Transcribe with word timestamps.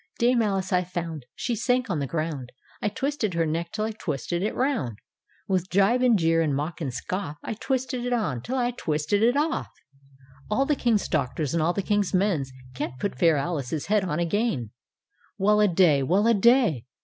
Dame 0.17 0.41
Alice 0.41 0.73
I 0.73 0.83
found,— 0.83 1.27
She 1.35 1.55
sank 1.55 1.87
on 1.87 1.99
the 1.99 2.07
ground, 2.07 2.51
I 2.81 2.89
twisted 2.89 3.35
her 3.35 3.45
neck 3.45 3.71
till 3.71 3.85
I 3.85 3.91
twisted 3.91 4.41
it 4.41 4.55
round! 4.55 4.97
With 5.47 5.69
jibe 5.69 6.01
and 6.01 6.17
jeer 6.17 6.41
and 6.41 6.55
mock 6.55 6.81
and 6.81 6.91
scoflt, 6.91 7.35
I 7.43 7.53
twisted 7.53 8.03
it 8.07 8.11
on— 8.11 8.41
till 8.41 8.57
I 8.57 8.71
twisted 8.71 9.21
it 9.21 9.37
oS.\— 9.37 9.67
All 10.49 10.65
the 10.65 10.75
King's 10.75 11.07
Doctors 11.07 11.53
and 11.53 11.61
all 11.61 11.73
the 11.73 11.83
King's 11.83 12.15
Men 12.15 12.45
Can't 12.73 12.97
put 12.99 13.19
fair 13.19 13.37
Alice's 13.37 13.85
head 13.85 14.03
on 14.03 14.17
agenl" 14.17 14.71
"Well 15.37 15.59
a 15.59 15.67
day! 15.67 16.01
wellra 16.01 16.33
day! 16.41 16.87